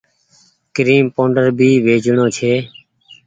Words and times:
ڪريم 0.75 1.05
پوڊر 1.15 1.45
ڀي 1.59 1.69
ويچڻو 1.85 2.25
ڇي۔ 2.37 2.53